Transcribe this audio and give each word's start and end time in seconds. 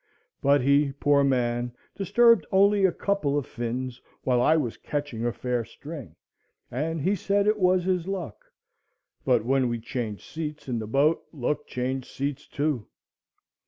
But 0.41 0.61
he, 0.63 0.93
poor 0.93 1.23
man, 1.23 1.73
disturbed 1.95 2.47
only 2.51 2.85
a 2.85 2.91
couple 2.91 3.37
of 3.37 3.45
fins 3.45 4.01
while 4.23 4.41
I 4.41 4.57
was 4.57 4.75
catching 4.77 5.23
a 5.27 5.31
fair 5.31 5.63
string, 5.63 6.15
and 6.71 6.99
he 7.01 7.13
said 7.13 7.45
it 7.45 7.59
was 7.59 7.83
his 7.83 8.07
luck; 8.07 8.45
but 9.25 9.45
when 9.45 9.69
we 9.69 9.79
changed 9.79 10.23
seats 10.23 10.67
in 10.67 10.79
the 10.79 10.87
boat 10.87 11.23
luck 11.31 11.67
changed 11.67 12.07
seats 12.07 12.47
too. 12.47 12.87